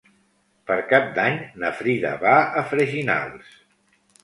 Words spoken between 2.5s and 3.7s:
Freginals.